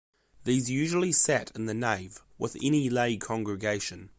[0.45, 4.09] These usually sat in the nave, with any lay congregation.